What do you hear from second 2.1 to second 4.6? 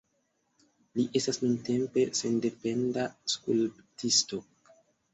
sendependa skulptisto.